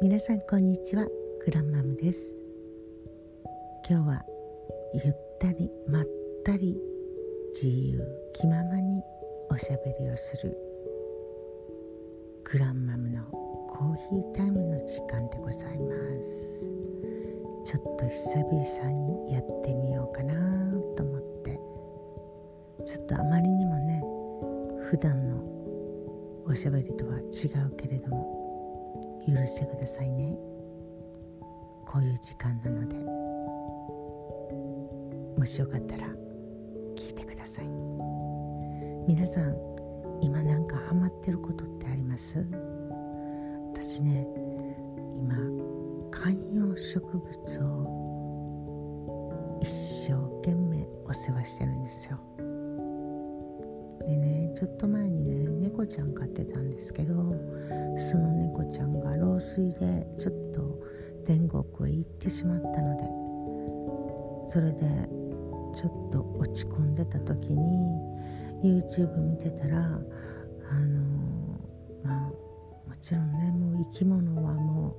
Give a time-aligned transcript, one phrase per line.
[0.00, 1.06] 皆さんこんにちは。
[1.44, 2.40] グランマムです。
[3.90, 4.24] 今日は
[4.94, 6.06] ゆったりまっ
[6.44, 6.76] たり
[7.52, 8.00] 自由
[8.32, 9.02] 気ままに
[9.50, 10.56] おしゃべりをする
[12.44, 13.24] グランマムの
[13.68, 16.60] コーヒータイムの時間でございます。
[17.64, 20.34] ちょっと久々にやってみようかな
[20.96, 21.60] と思って。
[22.84, 24.00] ちょっとあまりにもね
[24.90, 25.42] 普段の
[26.46, 28.37] おしゃべりとは違うけれども
[29.28, 30.38] 許してくださいね。
[31.84, 32.96] こういう時間なので。
[35.38, 36.06] もしよかったら
[36.96, 37.68] 聞いてください。
[39.06, 39.54] 皆さん
[40.20, 42.44] 今なんかハマってることってあります？
[43.72, 44.26] 私ね
[45.16, 45.36] 今
[46.10, 47.28] 観葉植物
[47.64, 49.70] を一
[50.08, 52.18] 生懸命お世話してるんですよ。
[54.00, 57.14] でねちょっと前にね猫ちゃん飼ってたんですけど
[57.96, 58.87] その猫ちゃん
[59.38, 60.82] 老衰でちょっと
[61.24, 63.04] 天国へ行ってしまったので
[64.52, 64.80] それで
[65.74, 67.78] ちょっと落ち込んでた時に
[68.64, 71.60] YouTube 見てたらあの
[72.02, 72.30] まあ
[72.88, 74.96] もちろんねもう生き物はも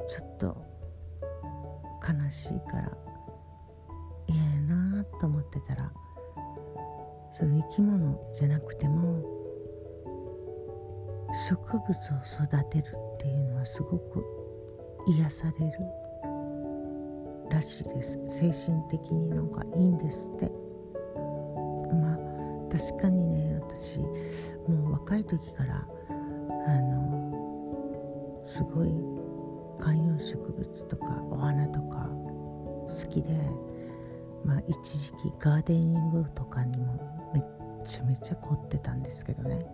[0.00, 0.56] うちょっと
[2.02, 2.92] 悲しいから
[4.26, 5.92] 嫌やなと思ってたら
[7.30, 9.22] その生き物じゃなくても
[11.48, 14.24] 植物を育てるっていうのはすごく
[15.08, 15.72] 癒される
[17.50, 18.16] らしいです。
[18.28, 20.52] 精神的になんかいいんですって。
[22.00, 22.18] まあ
[22.70, 25.88] 確かにね私もう若い時から
[26.66, 28.90] あのすごい
[29.80, 32.08] 観葉植物とかお花とか
[32.86, 33.30] 好きで
[34.44, 37.42] まあ一時期ガーデニングとかにもめっ
[37.84, 39.66] ちゃめちゃ凝ってたんですけどね。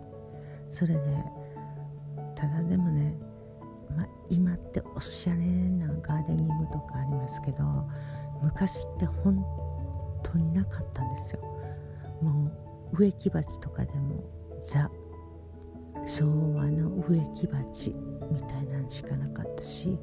[0.71, 1.01] それで
[2.35, 3.15] ただでもね、
[3.95, 7.63] まあ、今っておしゃれなガーデニングとかありますけど
[8.41, 9.45] 昔って本
[10.23, 11.41] 当になかったんですよ。
[12.21, 12.51] も
[12.93, 14.23] う植木鉢とかでも
[14.63, 14.89] ザ
[16.05, 17.95] 昭和の植木鉢
[18.31, 19.97] みたいなんしかなかったし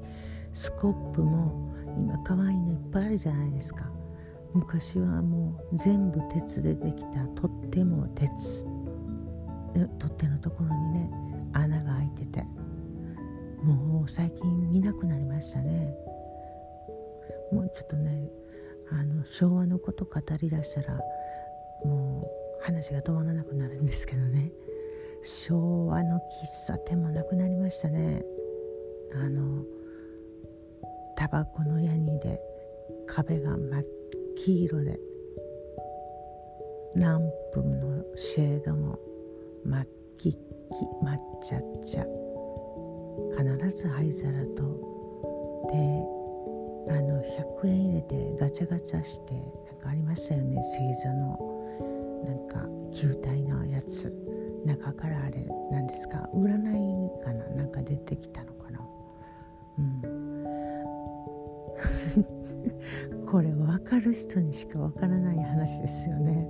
[0.52, 3.90] スコップも今可愛いのいっぱいあるじゃないですか。
[4.54, 8.66] 昔はもう全部鉄でできたとっても鉄。
[9.98, 11.10] 取っ手のところにね
[14.02, 15.94] もう最近見なくなりましたね。
[17.52, 18.28] もうちょっとね
[18.90, 20.98] あの昭和のこと語りだしたら
[21.84, 22.28] も
[22.60, 24.50] う話が止まらなくなるんですけどね。
[25.22, 28.24] 昭和の喫茶店もなくなりましたね。
[29.14, 29.62] あの
[31.14, 32.40] タバコのヤニで
[33.06, 33.86] 壁が真っ
[34.34, 34.98] 黄色で
[36.96, 38.98] ランプのシェードも
[39.64, 39.86] 真っ
[40.18, 40.38] 黄っ
[41.04, 42.21] 抹茶茶
[43.36, 44.62] 必ず灰皿と
[45.70, 47.22] であの
[47.62, 49.40] 100円入れてガチャガチャしてな
[49.72, 51.38] んかありましたよね星座の
[52.24, 54.12] なんか球体のやつ。
[54.64, 58.80] 中からあれなんですか占いかななんか出てきたのかな。
[59.78, 60.02] うん。
[63.26, 66.48] これ分かる人にしか分からない話ですよね。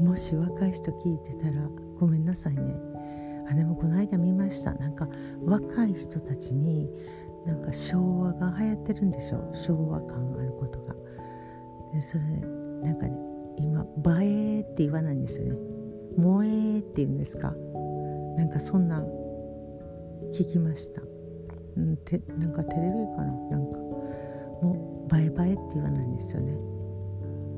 [0.00, 1.68] もし若い人聞いてたら
[1.98, 2.62] ごめんなさいね。
[3.50, 4.74] あでもこの間見ました。
[4.74, 5.08] なんか
[5.44, 6.90] 若い人たちに
[7.46, 10.94] なんか昭和が流行ってるんでしょ昭和感あることが。
[11.94, 12.24] でそれ
[12.82, 13.16] なんかね
[13.56, 13.86] 今
[14.22, 15.56] 「映え」って言わないんですよね
[16.16, 17.54] 「萌え」って言うんですか。
[18.36, 19.02] なんかそんな
[20.32, 21.02] 聞きました、
[21.76, 23.32] うん、てなんかテレビかな。
[23.50, 23.78] なんか。
[24.60, 26.52] もう「映え映え」って言わないんですよね。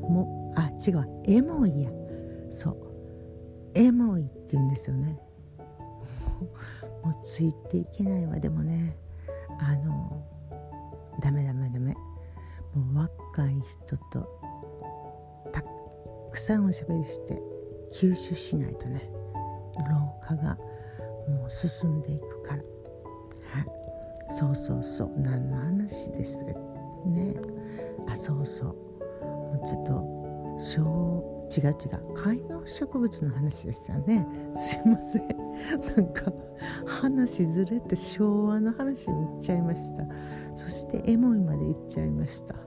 [0.08, 1.06] もうあ違う。
[1.24, 1.90] エモいや。
[2.50, 2.76] そう。
[3.74, 5.18] エモいって言うんですよね。
[7.02, 8.38] もうついていけないわ。
[8.38, 8.96] でもね
[9.58, 10.22] あの
[11.20, 11.94] ダメダメダメ。
[12.74, 12.98] もう
[13.34, 14.40] 若い人と
[15.52, 15.62] た
[16.30, 17.42] くさんおしゃべりして
[17.92, 19.10] 吸収しないとね
[19.90, 20.56] 老化が
[21.28, 22.62] もう進んでいくから。
[22.62, 23.66] はい。
[24.36, 25.12] そうそうそう。
[25.16, 27.34] 何の話ですね。
[28.08, 28.68] あそうそう。
[29.24, 29.92] もうちょっと
[30.60, 32.14] 小違う違う。
[32.14, 34.26] 観葉植物の話ですよね。
[34.56, 35.28] すいません。
[35.96, 36.32] なんか
[36.86, 40.04] 話ずれて昭和の話に行っちゃいました。
[40.56, 42.54] そしてエモいまで行っちゃいました。
[42.54, 42.66] はい。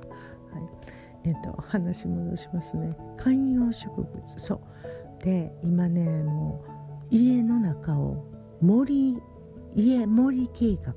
[1.26, 2.96] えっ、ー、と話戻しますね。
[3.18, 4.12] 観葉植物。
[4.38, 4.60] そう。
[5.24, 6.64] で今ねも
[7.12, 8.26] う家の中を
[8.62, 9.18] 森
[9.76, 10.94] 家森計画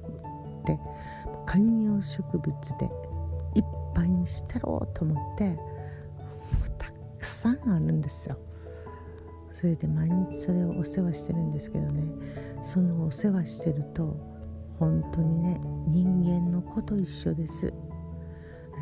[0.66, 0.78] で
[1.46, 2.90] 観葉植物で
[3.54, 5.56] いっぱいにしたろうと思って
[7.26, 8.38] くさんあるんですよ。
[9.52, 12.02] それで毎日それをお世話してるんですけどね。
[12.62, 14.16] そのお世話してると
[14.78, 17.72] 本当にね人間の子と一緒です。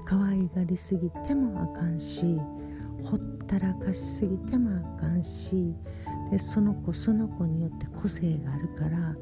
[0.05, 2.39] 可愛がりすぎてもあかんし
[3.03, 5.75] ほったらかしすぎてもあかんし
[6.31, 9.17] でその子その子によって個性があるから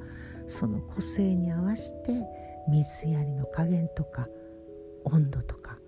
[0.49, 2.13] その個性に合わせて
[2.69, 4.27] 水やりの加減とか
[5.05, 5.79] 温度とか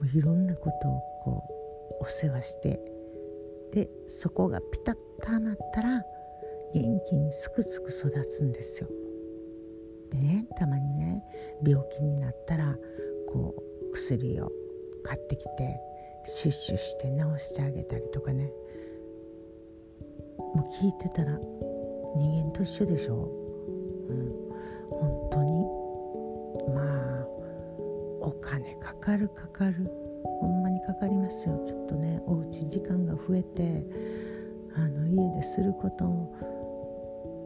[0.00, 1.55] もういろんなことをこう
[2.00, 2.80] お世話して
[3.72, 6.02] でそこがピタッとはまったら
[6.74, 8.88] 元気にすくすく育つんですよ。
[10.10, 11.22] でねたまにね
[11.66, 12.76] 病気になったら
[13.28, 13.54] こ
[13.88, 14.52] う薬を
[15.04, 15.80] 買ってきて
[16.24, 18.52] シュッシュして治してあげたりとかね。
[20.54, 21.38] もう聞いてたら
[22.16, 23.28] 人間と一緒でしょ、
[24.08, 24.32] うん、
[24.90, 25.66] 本当に。
[26.74, 27.26] まあ
[28.20, 29.74] お金かかるかかる。
[30.40, 31.60] ほんまかかりますよ。
[31.66, 33.84] ちょっとねおうち時間が増えて
[34.76, 36.32] あの家ですることも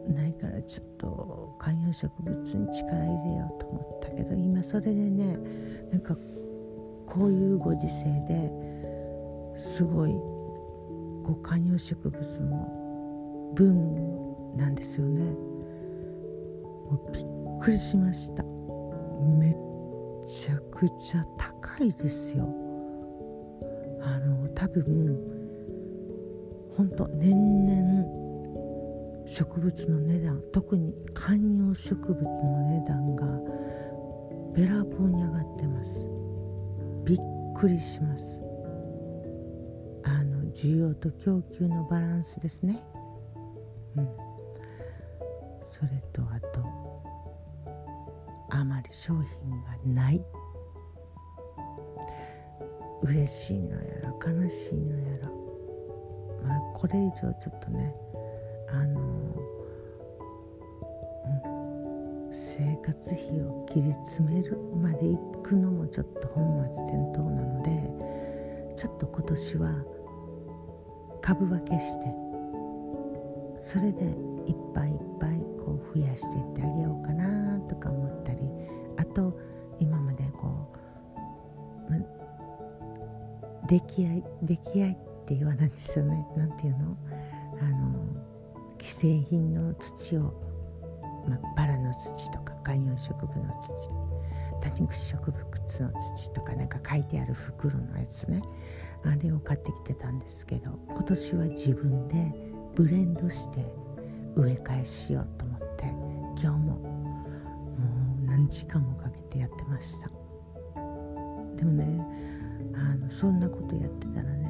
[0.07, 5.37] ないからちょっと観葉植物に力入れようと思ったけど今それでね
[5.91, 6.15] なんか
[7.07, 15.21] こういうご時世ですごいこう観葉植物もブームなんですよね。
[15.23, 17.25] もうびっ
[17.59, 18.43] くりしました。
[19.39, 19.55] めっ
[20.25, 22.70] ちゃくちゃ高いですよ。
[24.01, 25.17] あの多分
[26.75, 28.21] 本当年々
[29.27, 33.25] 植物の値段特に観葉植物の値段が
[34.53, 36.05] べらぼうに上がってます。
[37.05, 37.17] びっ
[37.55, 38.39] くりします。
[40.03, 42.83] あの需要と供給のバランスですね。
[43.95, 44.09] うん。
[45.63, 46.61] それとあと
[48.49, 49.23] あまり商品
[49.63, 50.21] がない。
[53.03, 54.09] 嬉しいのやら
[54.43, 55.29] 悲しいのやら。
[56.43, 57.95] まあこれ以上ちょっとね
[58.69, 59.01] あの、
[62.27, 67.71] うん、生活費を切り詰めるまで行くのもちょっと本末転倒なので
[68.75, 69.85] ちょっと今年は
[71.21, 72.07] 株分けして
[73.59, 74.05] それで
[74.47, 76.80] いっぱいいっぱいこう増やしていってあげる。
[83.71, 84.95] 出来合い出来合いっ
[85.25, 86.27] て言わないんですよね。
[86.35, 86.97] 何ていうの？
[87.61, 87.95] あの
[88.77, 90.33] 既製品の土を、
[91.25, 93.89] ま、バラの土とか観葉植物の土
[94.59, 98.41] 多肉植物の土とかなんか書いてある袋のやつね。
[99.05, 102.33] あれを買ってきてたんですけど今年は自分で
[102.75, 103.65] ブレンドして
[104.35, 106.75] 植え替えしようと思って今日もも
[108.21, 110.09] う何時間もかけてやってました。
[111.55, 112.40] でもね
[112.81, 114.47] あのそんなことやってたらね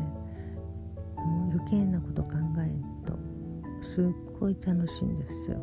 [1.18, 3.20] もう余計なこと考えんと
[3.82, 4.06] すっ
[4.40, 5.58] ごい楽しいんですよ。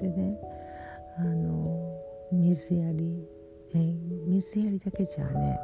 [0.00, 0.38] でね
[1.18, 1.96] あの
[2.32, 3.26] 水やり、
[3.74, 3.92] え、
[4.26, 5.58] 水やりだけじゃね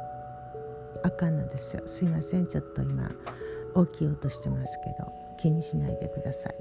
[1.03, 1.83] あかんのですよ。
[1.85, 3.09] すいませんちょっと今
[3.75, 6.55] 大きい音してますけど気にしないでください。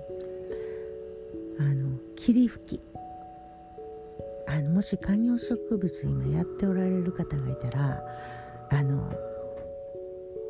[1.59, 2.81] あの霧吹き。
[4.49, 8.01] あのもし観葉植物今やっておられる方がいたら
[8.71, 9.11] あの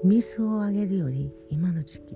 [0.05, 2.15] 水をあげるより今の時期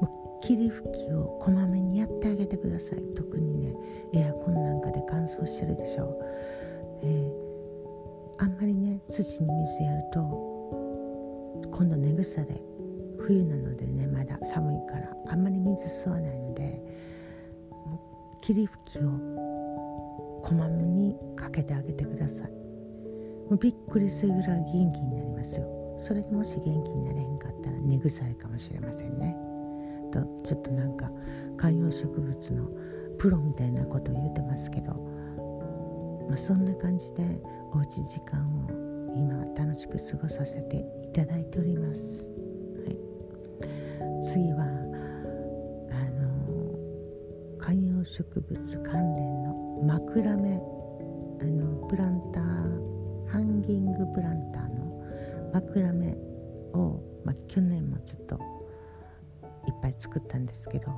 [0.00, 3.02] もう霧吹きをこまめにやってあげてください。
[3.14, 3.74] 特にね
[4.14, 6.16] エアコンなんかで乾燥してるでしょう、
[7.02, 10.20] えー、あんまりね土に水やると
[11.72, 12.62] 今度根腐れ
[13.18, 16.80] 冬なのでねまだ寒いからあんまり水吸わないので
[18.42, 19.02] 霧吹きを
[20.44, 22.50] こまめにかけてあげてください。
[22.50, 25.75] もうびっくりするぐらい元気になりますよ。
[25.98, 29.36] それでもし元気になれへんかったら根腐れかもしれませんね。
[30.10, 31.10] とちょっとなんか
[31.56, 32.70] 観葉植物の
[33.18, 34.92] プロみたいなことを言うてますけど、
[36.28, 37.40] まあ、そんな感じで
[37.72, 38.86] おうち時間を
[39.16, 42.28] 今楽しく過ごさせていただいております、
[42.84, 44.66] はい、次はあ
[46.10, 50.56] の観葉植物関連の枕目
[51.40, 52.44] あのプランター
[53.28, 54.65] ハンギングプランター
[55.60, 56.12] 枕目
[56.74, 58.34] を、まあ、去年もちょっと
[59.66, 60.92] いっぱい作ったんですけど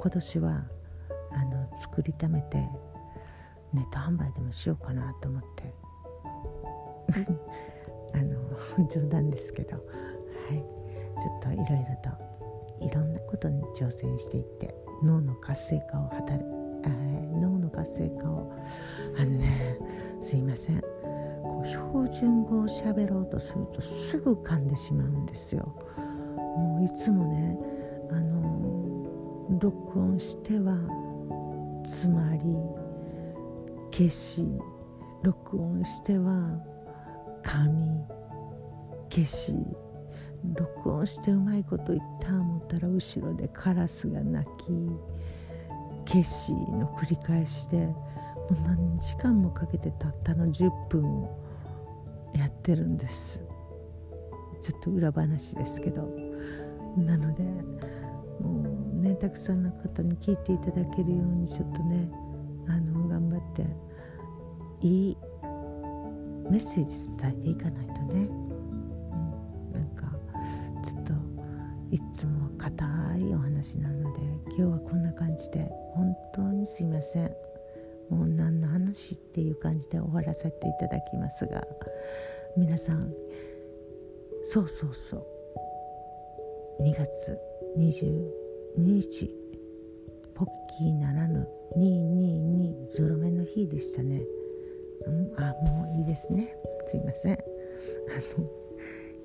[0.00, 0.64] 今年は
[1.32, 2.58] あの作りためて
[3.72, 5.74] ネット販売でもしようかなと思って
[8.14, 9.82] あの冗談ですけど、は
[10.52, 10.58] い、
[11.20, 16.44] ちょっといろいろといろんなことに挑戦していって脳の活性化を図る、
[16.84, 18.52] えー、脳の活性化を
[19.16, 19.78] あのね
[20.20, 20.82] すいません
[21.64, 25.74] 標準語を喋ろうとするとすぐ噛んでしまうんですよ。
[26.36, 27.58] もういつもね
[28.10, 30.76] あの録音しては
[31.84, 32.40] つまり
[33.90, 34.46] 消し
[35.22, 36.60] 録音しては
[37.42, 38.04] 紙
[39.10, 39.54] 消し
[40.54, 44.48] 録音してうまいこと言った思ったら後ろでカラスが鳴き
[46.06, 47.94] 消しの繰り返しでも
[48.50, 51.43] う何時間もかけてたったの10分を
[52.34, 53.40] やってるんです。
[54.60, 56.24] ちょっと裏話ですけど。
[56.96, 57.42] なので
[58.40, 58.62] も
[58.94, 62.08] うねたくさんの方に聞いていただけるようにちょっとね
[62.68, 63.66] あの頑張って
[64.80, 65.16] いい
[66.50, 68.32] メッセージ伝えていかないとね、う
[69.68, 70.06] ん、なんか
[70.84, 71.12] ちょっと
[71.90, 72.84] いつも硬
[73.18, 77.30] いお話なので今日はこんな感じで本当にすいません。
[78.14, 81.66] もう何の話っていう感じで終わらせていただきますが
[82.56, 83.12] 皆さん
[84.44, 86.82] そうそうそう。
[86.82, 87.38] 2月
[87.78, 88.30] 22
[88.76, 89.30] 日
[90.34, 94.22] ポッキーならぬ222ゾロ目の日でしたね、
[95.06, 96.54] うん、あもういいですね。
[96.90, 97.34] すいません。
[97.34, 98.48] あの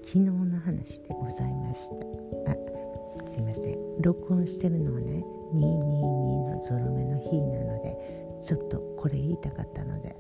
[0.04, 2.52] 昨日の話でございました。
[2.52, 2.56] あ
[3.30, 4.02] すいません。
[4.02, 10.16] 録音してるのはね222のゾロ目の日なのでちょっとこれ言いたかったので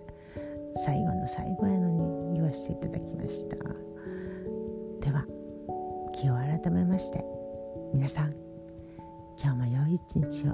[0.76, 5.26] 最後の最後やのに言わせていただきましたでは
[6.14, 7.24] 気を改めまして
[7.94, 8.34] 皆さん
[9.42, 10.54] 今日も良い一日を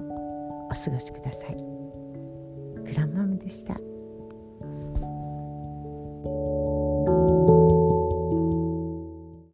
[0.67, 3.94] お過ごしくださいグランマムでした。